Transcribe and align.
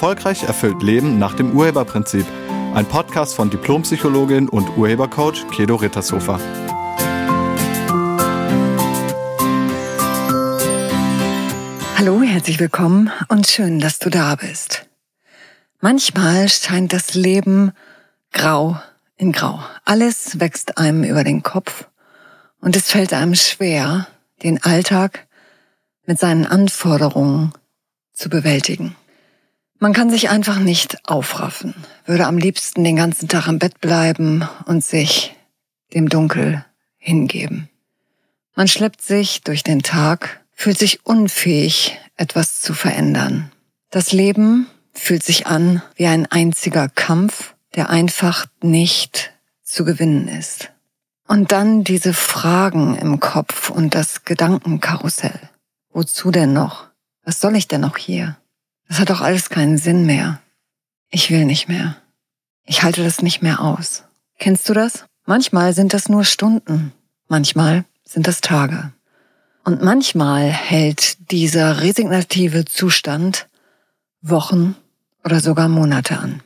Erfolgreich 0.00 0.44
erfüllt 0.44 0.82
Leben 0.82 1.18
nach 1.18 1.34
dem 1.34 1.54
Urheberprinzip. 1.54 2.24
Ein 2.72 2.86
Podcast 2.86 3.34
von 3.34 3.50
Diplompsychologin 3.50 4.48
und 4.48 4.78
Urhebercoach 4.78 5.46
Kedo 5.50 5.76
Rittershofer. 5.76 6.40
Hallo, 11.98 12.22
herzlich 12.22 12.58
willkommen 12.58 13.10
und 13.28 13.46
schön, 13.46 13.78
dass 13.78 13.98
du 13.98 14.08
da 14.08 14.36
bist. 14.36 14.86
Manchmal 15.80 16.48
scheint 16.48 16.94
das 16.94 17.12
Leben 17.12 17.72
grau 18.32 18.80
in 19.18 19.32
grau. 19.32 19.62
Alles 19.84 20.40
wächst 20.40 20.78
einem 20.78 21.04
über 21.04 21.24
den 21.24 21.42
Kopf 21.42 21.88
und 22.62 22.74
es 22.74 22.90
fällt 22.90 23.12
einem 23.12 23.34
schwer, 23.34 24.06
den 24.42 24.62
Alltag 24.62 25.26
mit 26.06 26.18
seinen 26.18 26.46
Anforderungen 26.46 27.52
zu 28.14 28.30
bewältigen. 28.30 28.96
Man 29.82 29.94
kann 29.94 30.10
sich 30.10 30.28
einfach 30.28 30.58
nicht 30.58 31.08
aufraffen, 31.08 31.74
würde 32.04 32.26
am 32.26 32.36
liebsten 32.36 32.84
den 32.84 32.96
ganzen 32.96 33.28
Tag 33.28 33.48
im 33.48 33.58
Bett 33.58 33.80
bleiben 33.80 34.46
und 34.66 34.84
sich 34.84 35.34
dem 35.94 36.10
Dunkel 36.10 36.66
hingeben. 36.98 37.70
Man 38.54 38.68
schleppt 38.68 39.00
sich 39.00 39.40
durch 39.40 39.62
den 39.62 39.82
Tag, 39.82 40.44
fühlt 40.52 40.78
sich 40.78 41.06
unfähig, 41.06 41.98
etwas 42.16 42.60
zu 42.60 42.74
verändern. 42.74 43.52
Das 43.88 44.12
Leben 44.12 44.66
fühlt 44.92 45.22
sich 45.22 45.46
an 45.46 45.80
wie 45.94 46.08
ein 46.08 46.26
einziger 46.26 46.90
Kampf, 46.90 47.54
der 47.74 47.88
einfach 47.88 48.44
nicht 48.60 49.32
zu 49.62 49.86
gewinnen 49.86 50.28
ist. 50.28 50.72
Und 51.26 51.52
dann 51.52 51.84
diese 51.84 52.12
Fragen 52.12 52.96
im 52.96 53.18
Kopf 53.18 53.70
und 53.70 53.94
das 53.94 54.26
Gedankenkarussell. 54.26 55.40
Wozu 55.90 56.30
denn 56.30 56.52
noch? 56.52 56.88
Was 57.24 57.40
soll 57.40 57.56
ich 57.56 57.66
denn 57.66 57.80
noch 57.80 57.96
hier? 57.96 58.36
Das 58.90 58.98
hat 58.98 59.10
doch 59.10 59.20
alles 59.20 59.50
keinen 59.50 59.78
Sinn 59.78 60.04
mehr. 60.04 60.40
Ich 61.10 61.30
will 61.30 61.44
nicht 61.44 61.68
mehr. 61.68 61.94
Ich 62.64 62.82
halte 62.82 63.04
das 63.04 63.22
nicht 63.22 63.40
mehr 63.40 63.60
aus. 63.60 64.02
Kennst 64.40 64.68
du 64.68 64.74
das? 64.74 65.04
Manchmal 65.26 65.74
sind 65.74 65.94
das 65.94 66.08
nur 66.08 66.24
Stunden, 66.24 66.92
manchmal 67.28 67.84
sind 68.02 68.26
das 68.26 68.40
Tage. 68.40 68.92
Und 69.62 69.80
manchmal 69.80 70.48
hält 70.48 71.30
dieser 71.30 71.82
resignative 71.82 72.64
Zustand 72.64 73.48
Wochen 74.22 74.74
oder 75.22 75.38
sogar 75.38 75.68
Monate 75.68 76.18
an. 76.18 76.42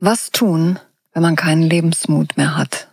Was 0.00 0.32
tun, 0.32 0.80
wenn 1.12 1.22
man 1.22 1.36
keinen 1.36 1.62
Lebensmut 1.62 2.36
mehr 2.36 2.56
hat? 2.56 2.88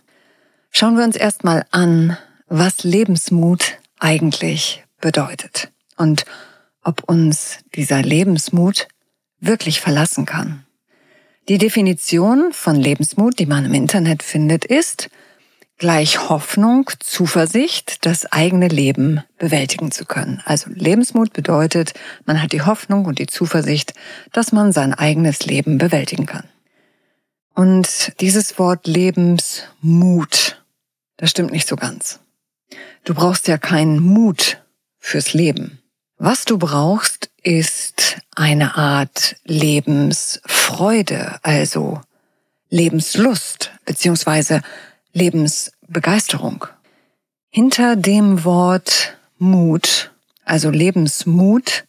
Schauen 0.70 0.96
wir 0.96 1.02
uns 1.02 1.16
erstmal 1.16 1.66
an, 1.72 2.16
was 2.46 2.84
Lebensmut 2.84 3.78
eigentlich 3.98 4.84
bedeutet 5.00 5.72
und 5.96 6.24
ob 6.84 7.08
uns 7.08 7.58
dieser 7.74 8.02
Lebensmut 8.02 8.88
wirklich 9.40 9.80
verlassen 9.80 10.26
kann. 10.26 10.64
Die 11.48 11.58
Definition 11.58 12.52
von 12.52 12.76
Lebensmut, 12.76 13.38
die 13.38 13.46
man 13.46 13.66
im 13.66 13.74
Internet 13.74 14.22
findet, 14.22 14.64
ist 14.64 15.10
gleich 15.76 16.28
Hoffnung, 16.28 16.88
Zuversicht, 17.00 18.06
das 18.06 18.30
eigene 18.32 18.68
Leben 18.68 19.22
bewältigen 19.38 19.90
zu 19.90 20.04
können. 20.04 20.40
Also 20.44 20.70
Lebensmut 20.70 21.32
bedeutet, 21.32 21.92
man 22.24 22.40
hat 22.40 22.52
die 22.52 22.62
Hoffnung 22.62 23.04
und 23.04 23.18
die 23.18 23.26
Zuversicht, 23.26 23.92
dass 24.32 24.52
man 24.52 24.72
sein 24.72 24.94
eigenes 24.94 25.44
Leben 25.44 25.78
bewältigen 25.78 26.26
kann. 26.26 26.44
Und 27.54 28.12
dieses 28.20 28.58
Wort 28.58 28.86
Lebensmut, 28.86 30.64
das 31.16 31.30
stimmt 31.30 31.52
nicht 31.52 31.68
so 31.68 31.76
ganz. 31.76 32.20
Du 33.04 33.14
brauchst 33.14 33.48
ja 33.48 33.58
keinen 33.58 34.00
Mut 34.00 34.62
fürs 34.98 35.34
Leben. 35.34 35.78
Was 36.16 36.44
du 36.44 36.58
brauchst, 36.58 37.30
ist 37.42 38.18
eine 38.36 38.76
Art 38.76 39.36
Lebensfreude, 39.44 41.38
also 41.42 42.00
Lebenslust 42.70 43.72
beziehungsweise 43.84 44.62
Lebensbegeisterung. 45.12 46.66
Hinter 47.50 47.96
dem 47.96 48.44
Wort 48.44 49.16
Mut, 49.38 50.12
also 50.44 50.70
Lebensmut, 50.70 51.84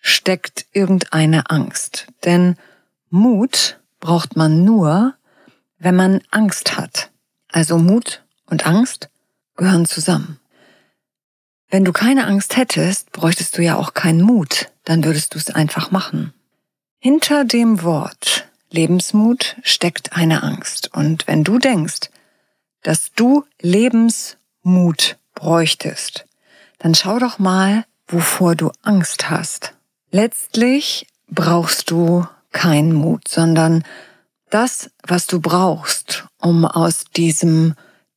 steckt 0.00 0.66
irgendeine 0.72 1.50
Angst. 1.50 2.08
Denn 2.24 2.56
Mut 3.10 3.80
braucht 4.00 4.36
man 4.36 4.64
nur, 4.64 5.14
wenn 5.78 5.94
man 5.94 6.20
Angst 6.30 6.76
hat. 6.76 7.10
Also 7.50 7.78
Mut 7.78 8.22
und 8.46 8.66
Angst 8.66 9.08
gehören 9.56 9.86
zusammen. 9.86 10.38
Wenn 11.72 11.86
du 11.86 11.92
keine 11.92 12.26
Angst 12.26 12.58
hättest, 12.58 13.12
bräuchtest 13.12 13.56
du 13.56 13.62
ja 13.62 13.76
auch 13.76 13.94
keinen 13.94 14.20
Mut, 14.20 14.70
dann 14.84 15.04
würdest 15.04 15.32
du 15.32 15.38
es 15.38 15.48
einfach 15.48 15.90
machen. 15.90 16.34
Hinter 16.98 17.46
dem 17.46 17.82
Wort 17.82 18.46
Lebensmut 18.68 19.56
steckt 19.62 20.12
eine 20.12 20.42
Angst. 20.42 20.90
Und 20.92 21.26
wenn 21.26 21.44
du 21.44 21.58
denkst, 21.58 22.10
dass 22.82 23.12
du 23.16 23.46
Lebensmut 23.62 25.16
bräuchtest, 25.34 26.26
dann 26.78 26.94
schau 26.94 27.18
doch 27.18 27.38
mal, 27.38 27.86
wovor 28.06 28.54
du 28.54 28.70
Angst 28.82 29.30
hast. 29.30 29.72
Letztlich 30.10 31.06
brauchst 31.28 31.90
du 31.90 32.26
keinen 32.50 32.92
Mut, 32.92 33.28
sondern 33.28 33.82
das, 34.50 34.90
was 35.06 35.26
du 35.26 35.40
brauchst, 35.40 36.26
um 36.38 36.66
aus 36.66 37.04
diesem 37.16 37.76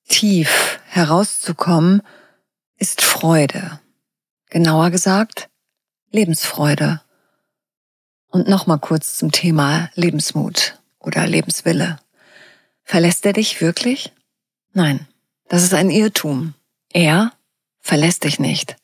Tief 0.10 0.78
herauszukommen, 0.88 2.02
ist 2.78 3.02
Freude. 3.02 3.80
Genauer 4.50 4.90
gesagt, 4.92 5.50
Lebensfreude. 6.12 7.02
Und 8.28 8.48
nochmal 8.48 8.80
kurz 8.80 9.18
zum 9.18 9.32
Thema 9.32 9.90
Lebensmut 9.96 10.80
oder 11.00 11.26
Lebenswille. 11.28 12.00
Verlässt 12.84 13.26
er 13.26 13.34
dich 13.34 13.62
wirklich? 13.62 14.14
Nein, 14.74 15.08
das 15.48 15.64
ist 15.64 15.74
ein 15.74 15.90
Irrtum. 15.90 16.54
Er 16.92 17.32
verlässt 17.80 18.24
dich 18.24 18.40
nicht. 18.40 18.76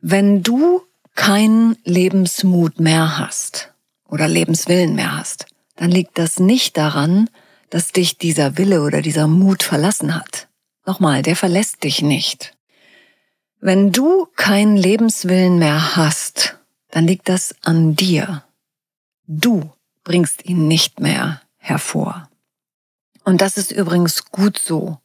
Wenn 0.00 0.42
du 0.42 0.82
keinen 1.14 1.76
Lebensmut 1.84 2.80
mehr 2.80 3.18
hast 3.18 3.72
oder 4.06 4.28
Lebenswillen 4.28 4.94
mehr 4.94 5.16
hast, 5.16 5.46
dann 5.76 5.90
liegt 5.90 6.18
das 6.18 6.38
nicht 6.38 6.76
daran, 6.76 7.30
dass 7.70 7.92
dich 7.92 8.18
dieser 8.18 8.56
Wille 8.58 8.82
oder 8.82 9.02
dieser 9.02 9.26
Mut 9.26 9.62
verlassen 9.62 10.14
hat. 10.14 10.48
Nochmal, 10.86 11.22
der 11.22 11.36
verlässt 11.36 11.84
dich 11.84 12.02
nicht. 12.02 12.57
Wenn 13.60 13.90
du 13.90 14.26
keinen 14.36 14.76
Lebenswillen 14.76 15.58
mehr 15.58 15.96
hast, 15.96 16.58
dann 16.90 17.06
liegt 17.06 17.28
das 17.28 17.56
an 17.62 17.96
dir. 17.96 18.44
Du 19.26 19.72
bringst 20.04 20.44
ihn 20.44 20.68
nicht 20.68 21.00
mehr 21.00 21.42
hervor. 21.56 22.28
Und 23.24 23.40
das 23.40 23.56
ist 23.56 23.72
übrigens 23.72 24.26
gut 24.30 24.58
so. 24.58 24.98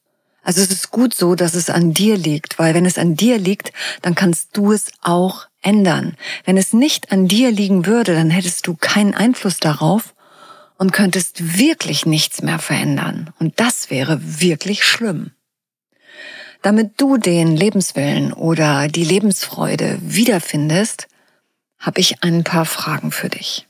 Also 0.43 0.61
es 0.61 0.69
ist 0.69 0.91
gut 0.91 1.15
so, 1.15 1.33
dass 1.33 1.55
es 1.55 1.71
an 1.71 1.93
dir 1.93 2.15
liegt, 2.15 2.59
weil 2.59 2.75
wenn 2.75 2.85
es 2.85 2.99
an 2.99 3.15
dir 3.15 3.39
liegt, 3.39 3.73
dann 4.01 4.13
kannst 4.13 4.55
du 4.55 4.71
es 4.71 4.91
auch 5.01 5.47
ändern. 5.61 6.15
Wenn 6.45 6.57
es 6.57 6.73
nicht 6.73 7.11
an 7.11 7.27
dir 7.27 7.49
liegen 7.49 7.85
würde, 7.87 8.13
dann 8.13 8.29
hättest 8.29 8.67
du 8.67 8.75
keinen 8.75 9.15
Einfluss 9.15 9.57
darauf 9.57 10.13
und 10.77 10.93
könntest 10.93 11.57
wirklich 11.57 12.05
nichts 12.05 12.43
mehr 12.43 12.59
verändern. 12.59 13.33
Und 13.39 13.59
das 13.59 13.89
wäre 13.89 14.19
wirklich 14.21 14.83
schlimm. 14.83 15.31
Damit 16.63 16.93
du 17.01 17.17
den 17.17 17.57
Lebenswillen 17.57 18.31
oder 18.31 18.87
die 18.87 19.03
Lebensfreude 19.03 19.97
wiederfindest, 20.01 21.09
habe 21.77 21.99
ich 21.99 22.23
ein 22.23 22.45
paar 22.45 22.65
Fragen 22.65 23.11
für 23.11 23.27
dich. 23.27 23.67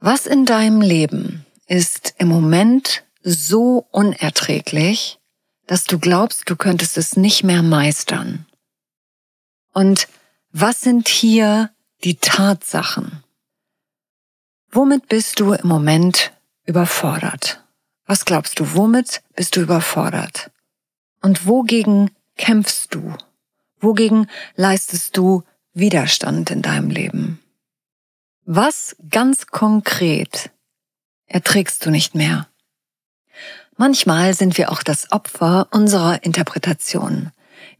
Was 0.00 0.26
in 0.26 0.44
deinem 0.44 0.80
Leben 0.80 1.46
ist 1.68 2.14
im 2.18 2.26
Moment 2.26 3.04
so 3.22 3.86
unerträglich, 3.92 5.20
dass 5.68 5.84
du 5.84 6.00
glaubst, 6.00 6.50
du 6.50 6.56
könntest 6.56 6.98
es 6.98 7.16
nicht 7.16 7.44
mehr 7.44 7.62
meistern? 7.62 8.44
Und 9.72 10.08
was 10.50 10.80
sind 10.80 11.06
hier 11.06 11.70
die 12.02 12.16
Tatsachen? 12.16 13.22
Womit 14.72 15.08
bist 15.08 15.38
du 15.38 15.52
im 15.52 15.68
Moment 15.68 16.32
überfordert? 16.66 17.62
Was 18.04 18.24
glaubst 18.24 18.58
du, 18.58 18.74
womit 18.74 19.22
bist 19.36 19.54
du 19.54 19.60
überfordert? 19.60 20.50
Und 21.24 21.46
wogegen 21.46 22.10
kämpfst 22.36 22.94
du? 22.94 23.14
Wogegen 23.80 24.28
leistest 24.56 25.16
du 25.16 25.42
Widerstand 25.72 26.50
in 26.50 26.60
deinem 26.60 26.90
Leben? 26.90 27.40
Was 28.44 28.94
ganz 29.08 29.46
konkret 29.46 30.50
erträgst 31.24 31.86
du 31.86 31.90
nicht 31.90 32.14
mehr? 32.14 32.46
Manchmal 33.78 34.34
sind 34.34 34.58
wir 34.58 34.70
auch 34.70 34.82
das 34.82 35.12
Opfer 35.12 35.68
unserer 35.70 36.22
Interpretation. 36.24 37.30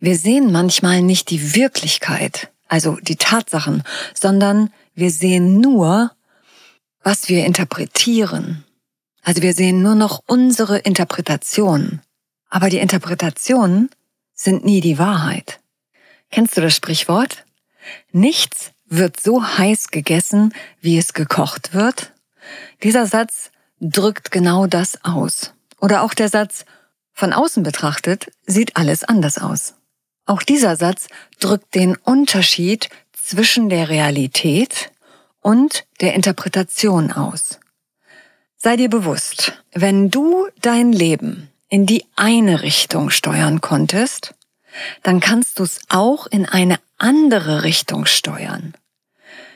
Wir 0.01 0.17
sehen 0.17 0.51
manchmal 0.51 1.03
nicht 1.03 1.29
die 1.29 1.55
Wirklichkeit, 1.55 2.51
also 2.69 2.97
die 2.97 3.17
Tatsachen, 3.17 3.83
sondern 4.15 4.73
wir 4.95 5.11
sehen 5.11 5.61
nur, 5.61 6.13
was 7.03 7.29
wir 7.29 7.45
interpretieren. 7.45 8.65
Also 9.23 9.43
wir 9.43 9.53
sehen 9.53 9.83
nur 9.83 9.97
noch 9.97 10.23
unsere 10.27 10.79
Interpretation. 10.79 12.01
Aber 12.55 12.71
die 12.71 12.79
Interpretationen 12.79 13.91
sind 14.33 14.65
nie 14.65 14.81
die 14.81 15.01
Wahrheit. 15.01 15.59
Kennst 16.31 16.57
du 16.57 16.61
das 16.61 16.77
Sprichwort? 16.77 17.45
Nichts 18.13 18.71
wird 18.87 19.19
so 19.19 19.43
heiß 19.43 19.89
gegessen, 19.89 20.55
wie 20.81 20.97
es 20.97 21.15
gekocht 21.15 21.75
wird? 21.75 22.13
Dieser 22.85 23.07
Satz 23.07 23.51
drückt 23.81 24.31
genau 24.31 24.69
das 24.69 25.05
aus. 25.05 25.53
Oder 25.81 26.03
auch 26.03 26.15
der 26.15 26.29
Satz, 26.29 26.65
von 27.13 27.33
außen 27.33 27.65
betrachtet 27.65 28.31
sieht 28.47 28.77
alles 28.77 29.03
anders 29.03 29.39
aus. 29.39 29.75
Auch 30.25 30.45
dieser 30.45 30.77
Satz 30.77 31.09
drückt 31.41 31.75
den 31.75 31.97
Unterschied 31.97 32.89
zwischen 33.13 33.69
der 33.69 33.89
Realität 33.89 34.93
und 35.41 35.89
der 36.01 36.15
Interpretation 36.15 37.11
aus. 37.11 37.59
Sei 38.57 38.77
dir 38.77 38.91
bewusst, 38.91 39.61
wenn 39.73 40.09
du 40.09 40.47
dein 40.61 40.93
Leben 40.93 41.51
in 41.75 41.87
die 41.87 42.07
eine 42.15 42.63
Richtung 42.63 43.11
steuern 43.11 43.61
konntest, 43.61 44.33
dann 45.03 45.19
kannst 45.19 45.59
du 45.59 45.65
es 45.65 45.81
auch 45.89 46.29
in 46.29 46.47
eine 46.47 46.79
andere 46.99 47.65
Richtung 47.65 48.07
steuern. 48.07 48.75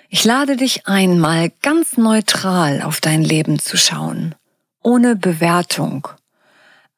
Ich 0.08 0.24
lade 0.24 0.56
dich 0.56 0.88
ein, 0.88 1.20
mal 1.20 1.52
ganz 1.62 1.96
neutral 1.96 2.82
auf 2.82 3.00
dein 3.00 3.22
Leben 3.22 3.60
zu 3.60 3.76
schauen, 3.76 4.34
ohne 4.82 5.14
Bewertung. 5.14 6.08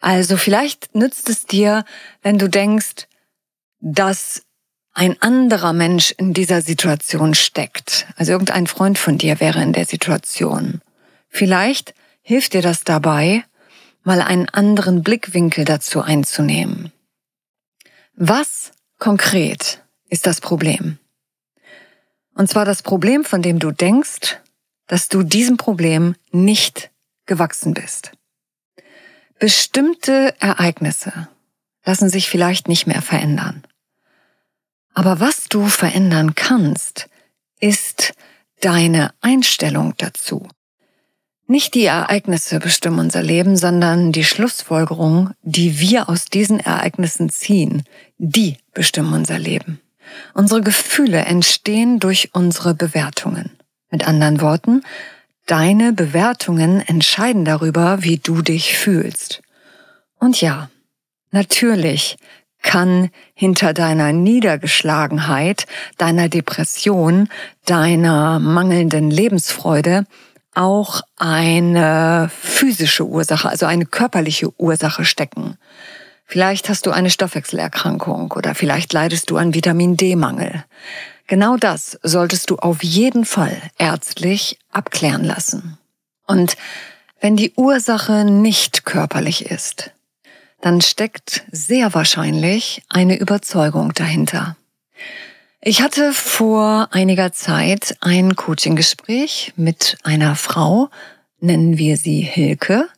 Also 0.00 0.38
vielleicht 0.38 0.94
nützt 0.94 1.28
es 1.28 1.44
dir, 1.44 1.84
wenn 2.22 2.38
du 2.38 2.48
denkst, 2.48 3.06
dass 3.78 4.40
ein 4.94 5.20
anderer 5.20 5.74
Mensch 5.74 6.14
in 6.16 6.32
dieser 6.32 6.62
Situation 6.62 7.34
steckt. 7.34 8.06
Also 8.16 8.32
irgendein 8.32 8.66
Freund 8.66 8.96
von 8.96 9.18
dir 9.18 9.38
wäre 9.38 9.62
in 9.62 9.74
der 9.74 9.84
Situation. 9.84 10.80
Vielleicht 11.28 11.92
hilft 12.22 12.54
dir 12.54 12.62
das 12.62 12.84
dabei, 12.84 13.44
mal 14.02 14.20
einen 14.22 14.48
anderen 14.48 15.02
Blickwinkel 15.02 15.64
dazu 15.64 16.00
einzunehmen. 16.00 16.92
Was 18.14 18.72
konkret 18.98 19.82
ist 20.08 20.26
das 20.26 20.40
Problem? 20.40 20.98
Und 22.34 22.48
zwar 22.48 22.64
das 22.64 22.82
Problem, 22.82 23.24
von 23.24 23.42
dem 23.42 23.58
du 23.58 23.70
denkst, 23.70 24.38
dass 24.86 25.08
du 25.08 25.22
diesem 25.22 25.56
Problem 25.56 26.16
nicht 26.32 26.90
gewachsen 27.26 27.74
bist. 27.74 28.12
Bestimmte 29.38 30.34
Ereignisse 30.40 31.28
lassen 31.84 32.10
sich 32.10 32.28
vielleicht 32.28 32.68
nicht 32.68 32.86
mehr 32.86 33.02
verändern. 33.02 33.64
Aber 34.94 35.20
was 35.20 35.48
du 35.48 35.66
verändern 35.66 36.34
kannst, 36.34 37.08
ist 37.60 38.12
deine 38.60 39.14
Einstellung 39.20 39.94
dazu. 39.96 40.48
Nicht 41.50 41.74
die 41.74 41.86
Ereignisse 41.86 42.60
bestimmen 42.60 43.00
unser 43.00 43.24
Leben, 43.24 43.56
sondern 43.56 44.12
die 44.12 44.22
Schlussfolgerung, 44.22 45.30
die 45.42 45.80
wir 45.80 46.08
aus 46.08 46.26
diesen 46.26 46.60
Ereignissen 46.60 47.28
ziehen, 47.28 47.82
die 48.18 48.58
bestimmen 48.72 49.12
unser 49.14 49.36
Leben. 49.40 49.80
Unsere 50.32 50.60
Gefühle 50.60 51.18
entstehen 51.22 51.98
durch 51.98 52.30
unsere 52.34 52.74
Bewertungen. 52.74 53.50
Mit 53.90 54.06
anderen 54.06 54.40
Worten, 54.40 54.82
deine 55.46 55.92
Bewertungen 55.92 56.86
entscheiden 56.86 57.44
darüber, 57.44 58.04
wie 58.04 58.18
du 58.18 58.42
dich 58.42 58.78
fühlst. 58.78 59.42
Und 60.20 60.40
ja, 60.40 60.70
natürlich 61.32 62.16
kann 62.62 63.10
hinter 63.34 63.74
deiner 63.74 64.12
Niedergeschlagenheit, 64.12 65.66
deiner 65.98 66.28
Depression, 66.28 67.28
deiner 67.64 68.38
mangelnden 68.38 69.10
Lebensfreude 69.10 70.06
auch 70.54 71.02
eine 71.16 72.30
physische 72.40 73.06
Ursache, 73.06 73.48
also 73.48 73.66
eine 73.66 73.86
körperliche 73.86 74.52
Ursache 74.60 75.04
stecken. 75.04 75.56
Vielleicht 76.26 76.68
hast 76.68 76.86
du 76.86 76.90
eine 76.90 77.10
Stoffwechselerkrankung 77.10 78.32
oder 78.32 78.54
vielleicht 78.54 78.92
leidest 78.92 79.30
du 79.30 79.36
an 79.36 79.54
Vitamin 79.54 79.96
D-Mangel. 79.96 80.64
Genau 81.26 81.56
das 81.56 81.98
solltest 82.02 82.50
du 82.50 82.56
auf 82.56 82.82
jeden 82.82 83.24
Fall 83.24 83.60
ärztlich 83.78 84.58
abklären 84.70 85.24
lassen. 85.24 85.78
Und 86.26 86.56
wenn 87.20 87.36
die 87.36 87.52
Ursache 87.56 88.24
nicht 88.24 88.84
körperlich 88.84 89.46
ist, 89.46 89.92
dann 90.60 90.80
steckt 90.80 91.44
sehr 91.50 91.94
wahrscheinlich 91.94 92.82
eine 92.88 93.18
Überzeugung 93.18 93.92
dahinter. 93.94 94.56
Ich 95.62 95.82
hatte 95.82 96.14
vor 96.14 96.88
einiger 96.90 97.34
Zeit 97.34 97.98
ein 98.00 98.34
Coaching-Gespräch 98.34 99.52
mit 99.56 99.98
einer 100.04 100.34
Frau, 100.34 100.88
nennen 101.38 101.76
wir 101.76 101.98
sie 101.98 102.22
Hilke, 102.22 102.88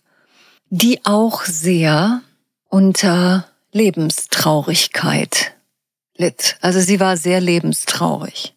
die 0.70 1.04
auch 1.04 1.42
sehr 1.44 2.22
unter 2.68 3.48
Lebenstraurigkeit 3.72 5.56
litt. 6.16 6.56
Also 6.60 6.78
sie 6.78 7.00
war 7.00 7.16
sehr 7.16 7.40
lebenstraurig. 7.40 8.54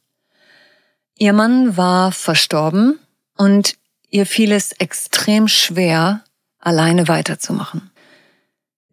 Ihr 1.18 1.34
Mann 1.34 1.76
war 1.76 2.12
verstorben 2.12 3.00
und 3.38 3.76
ihr 4.12 4.28
fiel 4.28 4.52
es 4.52 4.72
extrem 4.74 5.48
schwer, 5.48 6.24
alleine 6.60 7.08
weiterzumachen. 7.08 7.90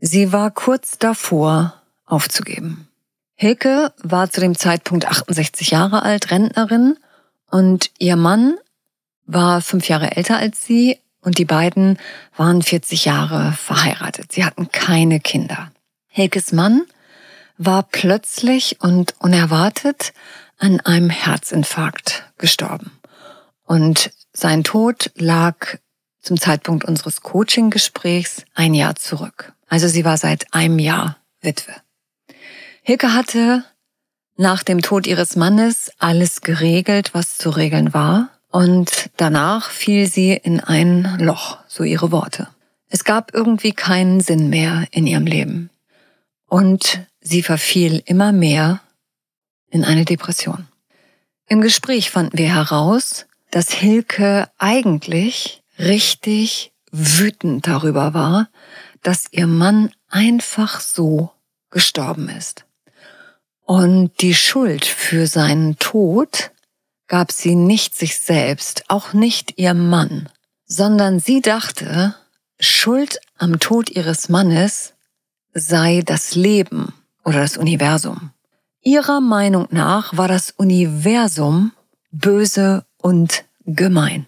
Sie 0.00 0.32
war 0.32 0.50
kurz 0.50 0.96
davor, 0.96 1.82
aufzugeben. 2.06 2.88
Hilke 3.34 3.92
war 4.02 4.30
zu 4.30 4.40
dem 4.40 4.56
Zeitpunkt 4.56 5.06
68 5.06 5.70
Jahre 5.70 6.02
alt, 6.02 6.30
Rentnerin, 6.30 6.96
und 7.50 7.90
ihr 7.98 8.16
Mann 8.16 8.56
war 9.26 9.60
fünf 9.60 9.88
Jahre 9.88 10.16
älter 10.16 10.38
als 10.38 10.64
sie 10.64 10.98
und 11.20 11.38
die 11.38 11.44
beiden 11.44 11.98
waren 12.36 12.62
40 12.62 13.04
Jahre 13.04 13.52
verheiratet. 13.52 14.32
Sie 14.32 14.44
hatten 14.44 14.70
keine 14.70 15.20
Kinder. 15.20 15.70
Hilkes 16.08 16.52
Mann 16.52 16.82
war 17.58 17.84
plötzlich 17.84 18.80
und 18.80 19.14
unerwartet 19.18 20.12
an 20.58 20.80
einem 20.80 21.10
Herzinfarkt 21.10 22.24
gestorben. 22.38 22.90
Und 23.64 24.12
sein 24.32 24.64
Tod 24.64 25.10
lag 25.16 25.78
zum 26.20 26.38
Zeitpunkt 26.38 26.84
unseres 26.84 27.20
Coaching-Gesprächs 27.20 28.44
ein 28.54 28.74
Jahr 28.74 28.96
zurück. 28.96 29.52
Also 29.68 29.88
sie 29.88 30.04
war 30.04 30.16
seit 30.16 30.52
einem 30.54 30.78
Jahr 30.78 31.16
Witwe. 31.40 31.74
Hilke 32.84 33.14
hatte 33.14 33.64
nach 34.36 34.64
dem 34.64 34.82
Tod 34.82 35.06
ihres 35.06 35.36
Mannes 35.36 35.92
alles 35.98 36.40
geregelt, 36.40 37.14
was 37.14 37.38
zu 37.38 37.50
regeln 37.50 37.94
war. 37.94 38.30
Und 38.50 39.08
danach 39.16 39.70
fiel 39.70 40.08
sie 40.08 40.32
in 40.32 40.58
ein 40.58 41.16
Loch, 41.20 41.58
so 41.68 41.84
ihre 41.84 42.10
Worte. 42.10 42.48
Es 42.88 43.04
gab 43.04 43.32
irgendwie 43.32 43.72
keinen 43.72 44.20
Sinn 44.20 44.50
mehr 44.50 44.86
in 44.90 45.06
ihrem 45.06 45.26
Leben. 45.26 45.70
Und 46.48 47.06
sie 47.20 47.42
verfiel 47.44 48.02
immer 48.04 48.32
mehr 48.32 48.80
in 49.70 49.84
eine 49.84 50.04
Depression. 50.04 50.66
Im 51.48 51.60
Gespräch 51.60 52.10
fanden 52.10 52.36
wir 52.36 52.52
heraus, 52.52 53.26
dass 53.52 53.70
Hilke 53.70 54.50
eigentlich 54.58 55.62
richtig 55.78 56.72
wütend 56.90 57.68
darüber 57.68 58.12
war, 58.12 58.48
dass 59.02 59.26
ihr 59.30 59.46
Mann 59.46 59.92
einfach 60.08 60.80
so 60.80 61.30
gestorben 61.70 62.28
ist. 62.28 62.66
Und 63.72 64.20
die 64.20 64.34
Schuld 64.34 64.84
für 64.84 65.26
seinen 65.26 65.78
Tod 65.78 66.50
gab 67.08 67.32
sie 67.32 67.54
nicht 67.54 67.96
sich 67.96 68.20
selbst, 68.20 68.84
auch 68.88 69.14
nicht 69.14 69.58
ihrem 69.58 69.88
Mann, 69.88 70.28
sondern 70.66 71.20
sie 71.20 71.40
dachte, 71.40 72.14
Schuld 72.60 73.18
am 73.38 73.60
Tod 73.60 73.88
ihres 73.88 74.28
Mannes 74.28 74.92
sei 75.54 76.02
das 76.04 76.34
Leben 76.34 76.92
oder 77.24 77.40
das 77.40 77.56
Universum. 77.56 78.32
Ihrer 78.82 79.22
Meinung 79.22 79.68
nach 79.70 80.14
war 80.18 80.28
das 80.28 80.50
Universum 80.50 81.72
böse 82.10 82.84
und 82.98 83.46
gemein, 83.64 84.26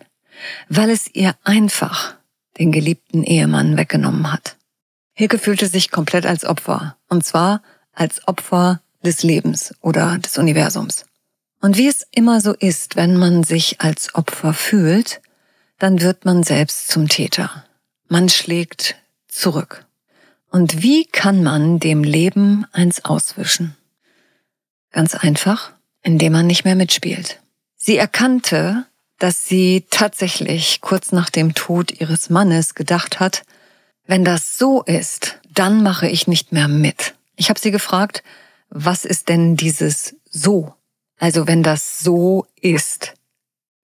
weil 0.71 0.89
es 0.89 1.15
ihr 1.15 1.35
einfach 1.45 2.15
den 2.57 2.73
geliebten 2.73 3.23
Ehemann 3.23 3.77
weggenommen 3.77 4.33
hat. 4.33 4.57
Hilke 5.13 5.37
fühlte 5.39 5.67
sich 5.67 5.91
komplett 5.91 6.25
als 6.25 6.47
Opfer. 6.47 6.97
Und 7.11 7.27
zwar 7.27 7.61
als 7.93 8.27
Opfer 8.27 8.81
des 9.05 9.23
Lebens 9.23 9.75
oder 9.81 10.19
des 10.19 10.39
Universums. 10.39 11.05
Und 11.61 11.79
wie 11.79 11.89
es 11.89 12.07
immer 12.11 12.41
so 12.41 12.53
ist, 12.53 12.97
wenn 12.97 13.17
man 13.17 13.45
sich 13.45 13.81
als 13.81 14.15
Opfer 14.15 14.53
fühlt, 14.53 15.21
dann 15.79 16.01
wird 16.01 16.25
man 16.25 16.43
selbst 16.43 16.89
zum 16.89 17.09
Täter. 17.09 17.65
Man 18.09 18.29
schlägt 18.29 18.97
zurück. 19.29 19.87
Und 20.51 20.83
wie 20.83 21.05
kann 21.05 21.43
man 21.43 21.81
dem 21.81 22.05
Leben 22.05 22.67
eins 22.73 23.05
auswischen? 23.05 23.77
Ganz 24.93 25.15
einfach, 25.15 25.73
indem 26.03 26.33
man 26.33 26.47
nicht 26.47 26.65
mehr 26.65 26.77
mitspielt. 26.77 27.41
Sie 27.77 27.97
erkannte, 27.97 28.87
dass 29.19 29.47
sie 29.49 29.87
tatsächlich 29.91 30.81
kurz 30.81 31.13
nach 31.13 31.31
dem 31.31 31.55
Tod 31.55 31.91
ihres 32.01 32.31
Mannes 32.31 32.75
gedacht 32.75 33.21
hat, 33.21 33.43
wenn 34.07 34.25
das 34.25 34.59
so 34.59 34.83
ist, 34.83 35.41
dann 35.53 35.83
mache 35.83 36.09
ich 36.09 36.27
nicht 36.27 36.53
mehr 36.53 36.69
mit. 36.69 37.15
Ich 37.37 37.49
habe 37.49 37.59
sie 37.59 37.71
gefragt, 37.71 38.23
was 38.75 39.05
ist 39.05 39.29
denn 39.29 39.57
dieses 39.57 40.17
so? 40.29 40.75
Also 41.19 41.47
wenn 41.47 41.63
das 41.63 42.01
so 42.01 42.47
ist, 42.61 43.15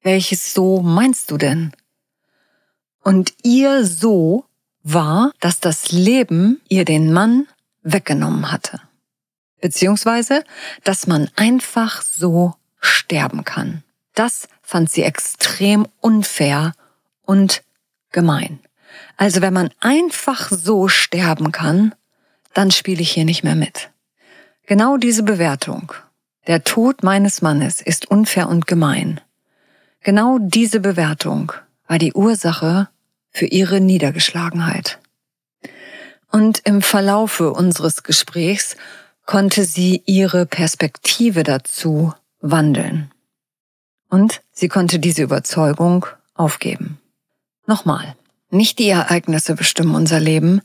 welches 0.03 0.53
so 0.53 0.83
meinst 0.83 1.31
du 1.31 1.39
denn? 1.39 1.73
Und 3.03 3.33
ihr 3.45 3.87
so 3.87 4.45
war, 4.83 5.33
dass 5.41 5.61
das 5.61 5.93
Leben 5.93 6.61
ihr 6.69 6.85
den 6.85 7.13
Mann 7.13 7.47
weggenommen 7.83 8.51
hatte. 8.51 8.81
Beziehungsweise, 9.61 10.45
dass 10.85 11.07
man 11.07 11.31
einfach 11.37 12.03
so 12.03 12.55
sterben 12.81 13.45
kann. 13.45 13.85
Das 14.15 14.49
fand 14.61 14.91
sie 14.91 15.03
extrem 15.03 15.87
unfair 16.01 16.75
und 17.23 17.63
gemein. 18.11 18.59
Also 19.17 19.41
wenn 19.41 19.53
man 19.53 19.71
einfach 19.81 20.51
so 20.51 20.89
sterben 20.89 21.53
kann, 21.53 21.95
dann 22.55 22.73
spiele 22.73 23.03
ich 23.03 23.13
hier 23.13 23.25
nicht 23.25 23.45
mehr 23.45 23.55
mit. 23.55 23.91
Genau 24.71 24.99
diese 24.99 25.25
Bewertung, 25.25 25.93
der 26.47 26.62
Tod 26.62 27.03
meines 27.03 27.43
Mannes 27.43 27.81
ist 27.81 28.09
unfair 28.09 28.49
und 28.49 28.69
gemein. 28.69 29.21
Genau 30.00 30.39
diese 30.41 30.79
Bewertung 30.79 31.50
war 31.89 31.99
die 31.99 32.12
Ursache 32.12 32.89
für 33.33 33.47
ihre 33.47 33.81
Niedergeschlagenheit. 33.81 35.00
Und 36.31 36.61
im 36.61 36.83
Verlaufe 36.83 37.53
unseres 37.53 38.05
Gesprächs 38.05 38.77
konnte 39.27 39.65
sie 39.65 40.05
ihre 40.07 40.47
Perspektive 40.47 41.43
dazu 41.43 42.15
wandeln. 42.41 43.11
Und 44.09 44.41
sie 44.53 44.69
konnte 44.69 45.00
diese 45.00 45.25
Überzeugung 45.25 46.07
aufgeben. 46.35 47.00
Nochmal, 47.67 48.15
nicht 48.50 48.79
die 48.79 48.89
Ereignisse 48.89 49.57
bestimmen 49.57 49.97
unser 49.97 50.21
Leben, 50.21 50.61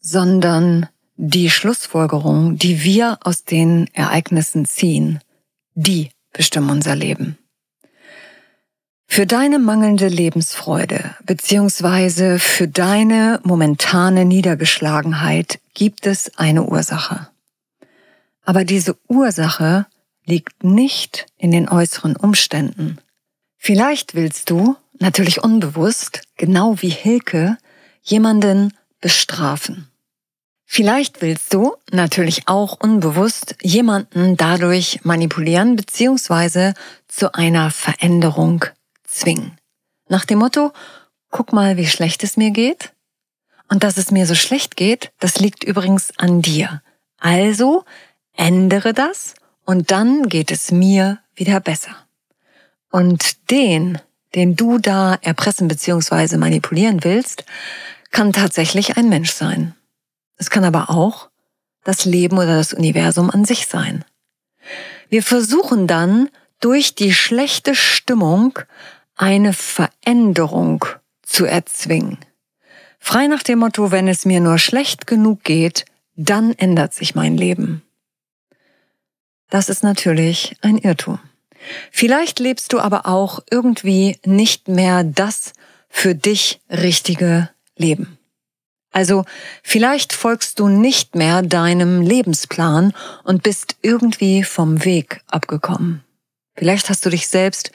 sondern 0.00 0.88
die 1.24 1.50
Schlussfolgerung, 1.50 2.58
die 2.58 2.82
wir 2.82 3.20
aus 3.22 3.44
den 3.44 3.86
Ereignissen 3.94 4.64
ziehen, 4.64 5.20
die 5.74 6.10
bestimmen 6.32 6.70
unser 6.70 6.96
Leben. 6.96 7.38
Für 9.06 9.24
deine 9.24 9.60
mangelnde 9.60 10.08
Lebensfreude 10.08 11.14
beziehungsweise 11.24 12.40
für 12.40 12.66
deine 12.66 13.38
momentane 13.44 14.24
Niedergeschlagenheit 14.24 15.60
gibt 15.74 16.08
es 16.08 16.36
eine 16.38 16.64
Ursache. 16.64 17.28
Aber 18.42 18.64
diese 18.64 18.98
Ursache 19.06 19.86
liegt 20.24 20.64
nicht 20.64 21.26
in 21.38 21.52
den 21.52 21.68
äußeren 21.68 22.16
Umständen. 22.16 22.98
Vielleicht 23.58 24.16
willst 24.16 24.50
du, 24.50 24.74
natürlich 24.98 25.44
unbewusst, 25.44 26.22
genau 26.36 26.82
wie 26.82 26.90
Hilke, 26.90 27.58
jemanden 28.02 28.74
bestrafen. 29.00 29.86
Vielleicht 30.74 31.20
willst 31.20 31.52
du, 31.52 31.76
natürlich 31.90 32.48
auch 32.48 32.80
unbewusst, 32.80 33.56
jemanden 33.60 34.38
dadurch 34.38 35.00
manipulieren 35.02 35.76
bzw. 35.76 36.72
zu 37.08 37.34
einer 37.34 37.70
Veränderung 37.70 38.64
zwingen. 39.04 39.58
Nach 40.08 40.24
dem 40.24 40.38
Motto, 40.38 40.72
guck 41.30 41.52
mal, 41.52 41.76
wie 41.76 41.86
schlecht 41.86 42.24
es 42.24 42.38
mir 42.38 42.52
geht. 42.52 42.94
Und 43.68 43.84
dass 43.84 43.98
es 43.98 44.10
mir 44.10 44.24
so 44.24 44.34
schlecht 44.34 44.76
geht, 44.76 45.12
das 45.18 45.40
liegt 45.40 45.62
übrigens 45.62 46.10
an 46.16 46.40
dir. 46.40 46.80
Also 47.18 47.84
ändere 48.34 48.94
das 48.94 49.34
und 49.66 49.90
dann 49.90 50.30
geht 50.30 50.50
es 50.50 50.72
mir 50.72 51.18
wieder 51.34 51.60
besser. 51.60 51.94
Und 52.90 53.50
den, 53.50 53.98
den 54.34 54.56
du 54.56 54.78
da 54.78 55.18
erpressen 55.20 55.68
bzw. 55.68 56.38
manipulieren 56.38 57.04
willst, 57.04 57.44
kann 58.10 58.32
tatsächlich 58.32 58.96
ein 58.96 59.10
Mensch 59.10 59.32
sein. 59.32 59.74
Es 60.42 60.50
kann 60.50 60.64
aber 60.64 60.90
auch 60.90 61.30
das 61.84 62.04
Leben 62.04 62.36
oder 62.36 62.56
das 62.56 62.72
Universum 62.72 63.30
an 63.30 63.44
sich 63.44 63.68
sein. 63.68 64.04
Wir 65.08 65.22
versuchen 65.22 65.86
dann 65.86 66.30
durch 66.58 66.96
die 66.96 67.14
schlechte 67.14 67.76
Stimmung 67.76 68.58
eine 69.14 69.52
Veränderung 69.52 70.84
zu 71.22 71.44
erzwingen. 71.44 72.18
Frei 72.98 73.28
nach 73.28 73.44
dem 73.44 73.60
Motto, 73.60 73.92
wenn 73.92 74.08
es 74.08 74.24
mir 74.24 74.40
nur 74.40 74.58
schlecht 74.58 75.06
genug 75.06 75.44
geht, 75.44 75.84
dann 76.16 76.54
ändert 76.54 76.92
sich 76.92 77.14
mein 77.14 77.36
Leben. 77.36 77.82
Das 79.48 79.68
ist 79.68 79.84
natürlich 79.84 80.56
ein 80.60 80.76
Irrtum. 80.76 81.20
Vielleicht 81.92 82.40
lebst 82.40 82.72
du 82.72 82.80
aber 82.80 83.06
auch 83.06 83.38
irgendwie 83.48 84.18
nicht 84.26 84.66
mehr 84.66 85.04
das 85.04 85.52
für 85.88 86.16
dich 86.16 86.60
richtige 86.68 87.48
Leben. 87.76 88.18
Also 88.92 89.24
vielleicht 89.62 90.12
folgst 90.12 90.58
du 90.58 90.68
nicht 90.68 91.14
mehr 91.14 91.42
deinem 91.42 92.02
Lebensplan 92.02 92.92
und 93.24 93.42
bist 93.42 93.76
irgendwie 93.80 94.44
vom 94.44 94.84
Weg 94.84 95.22
abgekommen. 95.26 96.04
Vielleicht 96.54 96.90
hast 96.90 97.04
du 97.04 97.10
dich 97.10 97.28
selbst 97.28 97.72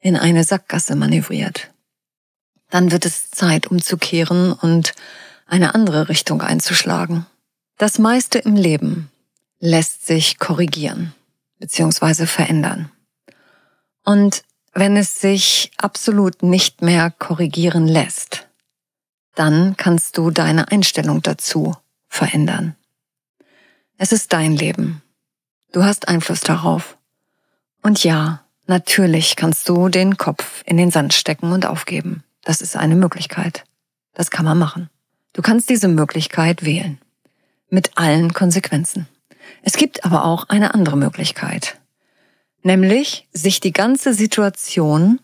in 0.00 0.16
eine 0.16 0.44
Sackgasse 0.44 0.96
manövriert. 0.96 1.70
Dann 2.70 2.90
wird 2.90 3.06
es 3.06 3.30
Zeit 3.30 3.68
umzukehren 3.68 4.52
und 4.52 4.94
eine 5.46 5.74
andere 5.74 6.08
Richtung 6.08 6.42
einzuschlagen. 6.42 7.24
Das 7.78 7.98
meiste 7.98 8.38
im 8.38 8.56
Leben 8.56 9.10
lässt 9.60 10.06
sich 10.06 10.38
korrigieren 10.38 11.14
bzw. 11.60 12.26
verändern. 12.26 12.90
Und 14.04 14.42
wenn 14.74 14.96
es 14.96 15.20
sich 15.20 15.70
absolut 15.78 16.42
nicht 16.42 16.82
mehr 16.82 17.10
korrigieren 17.10 17.86
lässt, 17.86 18.47
dann 19.38 19.76
kannst 19.76 20.18
du 20.18 20.30
deine 20.30 20.70
Einstellung 20.70 21.22
dazu 21.22 21.74
verändern. 22.08 22.76
Es 23.96 24.12
ist 24.12 24.32
dein 24.32 24.56
Leben. 24.56 25.02
Du 25.72 25.84
hast 25.84 26.08
Einfluss 26.08 26.40
darauf. 26.40 26.96
Und 27.82 28.04
ja, 28.04 28.44
Natürlich 28.68 29.34
kannst 29.34 29.66
du 29.70 29.88
den 29.88 30.18
Kopf 30.18 30.62
in 30.66 30.76
den 30.76 30.90
Sand 30.90 31.14
stecken 31.14 31.52
und 31.52 31.64
aufgeben. 31.64 32.22
Das 32.44 32.60
ist 32.60 32.76
eine 32.76 32.96
Möglichkeit. 32.96 33.64
Das 34.12 34.30
kann 34.30 34.44
man 34.44 34.58
machen. 34.58 34.90
Du 35.32 35.40
kannst 35.40 35.70
diese 35.70 35.88
Möglichkeit 35.88 36.62
wählen. 36.66 36.98
Mit 37.70 37.96
allen 37.96 38.34
Konsequenzen. 38.34 39.08
Es 39.62 39.78
gibt 39.78 40.04
aber 40.04 40.26
auch 40.26 40.50
eine 40.50 40.74
andere 40.74 40.98
Möglichkeit. 40.98 41.78
Nämlich, 42.62 43.26
sich 43.32 43.60
die 43.60 43.72
ganze 43.72 44.12
Situation 44.12 45.18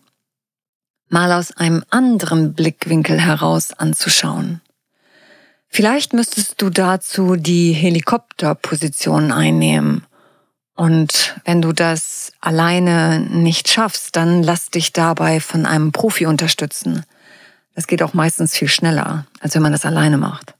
mal 1.09 1.31
aus 1.31 1.51
einem 1.51 1.83
anderen 1.89 2.53
Blickwinkel 2.53 3.19
heraus 3.19 3.73
anzuschauen. 3.73 4.61
Vielleicht 5.67 6.13
müsstest 6.13 6.61
du 6.61 6.69
dazu 6.69 7.35
die 7.35 7.73
Helikopterposition 7.73 9.31
einnehmen 9.31 10.05
und 10.75 11.35
wenn 11.45 11.61
du 11.61 11.71
das 11.71 12.33
alleine 12.41 13.21
nicht 13.21 13.69
schaffst, 13.69 14.15
dann 14.15 14.43
lass 14.43 14.69
dich 14.69 14.91
dabei 14.91 15.39
von 15.39 15.65
einem 15.65 15.91
Profi 15.93 16.25
unterstützen. 16.25 17.03
Das 17.75 17.87
geht 17.87 18.03
auch 18.03 18.13
meistens 18.13 18.55
viel 18.55 18.67
schneller, 18.67 19.25
als 19.39 19.55
wenn 19.55 19.61
man 19.61 19.71
das 19.71 19.85
alleine 19.85 20.17
macht. 20.17 20.53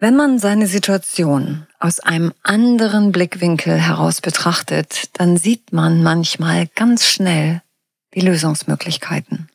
Wenn 0.00 0.16
man 0.16 0.38
seine 0.38 0.66
Situation 0.66 1.66
aus 1.78 2.00
einem 2.00 2.32
anderen 2.42 3.12
Blickwinkel 3.12 3.78
heraus 3.78 4.20
betrachtet, 4.20 5.08
dann 5.18 5.36
sieht 5.36 5.72
man 5.72 6.02
manchmal 6.02 6.66
ganz 6.74 7.06
schnell 7.06 7.62
die 8.14 8.20
Lösungsmöglichkeiten. 8.20 9.48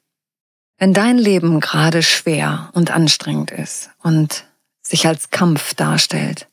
Wenn 0.78 0.94
dein 0.94 1.18
Leben 1.18 1.60
gerade 1.60 2.04
schwer 2.04 2.70
und 2.74 2.92
anstrengend 2.92 3.52
ist 3.52 3.90
und 4.02 4.46
sich 4.82 5.08
als 5.08 5.30
Kampf 5.30 5.74
darstellt, 5.74 6.48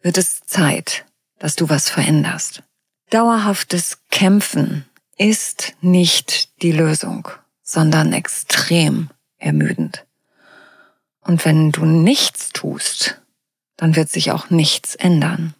wird 0.00 0.18
es 0.18 0.40
Zeit, 0.40 1.04
dass 1.38 1.56
du 1.56 1.68
was 1.68 1.88
veränderst. 1.88 2.62
Dauerhaftes 3.10 3.98
Kämpfen 4.10 4.86
ist 5.16 5.74
nicht 5.80 6.62
die 6.62 6.72
Lösung, 6.72 7.28
sondern 7.62 8.12
extrem 8.12 9.10
ermüdend. 9.38 10.06
Und 11.20 11.44
wenn 11.44 11.72
du 11.72 11.84
nichts 11.84 12.50
tust, 12.50 13.20
dann 13.76 13.96
wird 13.96 14.10
sich 14.10 14.30
auch 14.30 14.50
nichts 14.50 14.94
ändern. 14.94 15.54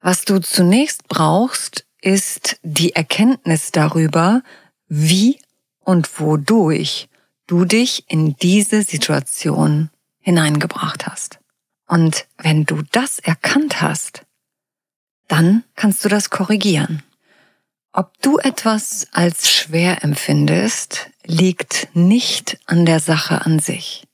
Was 0.00 0.24
du 0.24 0.40
zunächst 0.40 1.08
brauchst, 1.08 1.86
ist 2.00 2.58
die 2.62 2.94
Erkenntnis 2.94 3.72
darüber, 3.72 4.42
wie 4.88 5.38
und 5.80 6.20
wodurch 6.20 7.08
du 7.46 7.64
dich 7.64 8.04
in 8.08 8.36
diese 8.36 8.82
Situation 8.82 9.90
hineingebracht 10.20 11.06
hast. 11.06 11.38
Und 11.86 12.26
wenn 12.38 12.64
du 12.64 12.82
das 12.90 13.18
erkannt 13.20 13.80
hast, 13.80 14.22
dann 15.28 15.64
kannst 15.74 16.04
du 16.04 16.08
das 16.08 16.30
korrigieren. 16.30 17.02
Ob 17.92 18.20
du 18.20 18.38
etwas 18.38 19.06
als 19.12 19.50
schwer 19.50 20.04
empfindest, 20.04 21.10
liegt 21.24 21.88
nicht 21.94 22.58
an 22.66 22.84
der 22.84 23.00
Sache 23.00 23.46
an 23.46 23.58
sich, 23.58 24.06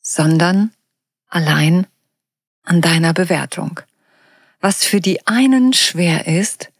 sondern 0.00 0.72
allein 1.28 1.86
an 2.64 2.80
deiner 2.80 3.14
Bewertung. 3.14 3.80
Was 4.60 4.84
für 4.84 5.00
die 5.00 5.26
einen 5.26 5.72
schwer 5.72 6.26
ist, 6.26 6.70